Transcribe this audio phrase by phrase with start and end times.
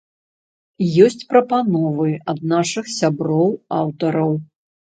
[1.07, 4.31] Ёсць прапановы ад нашых сяброў-аўтараў.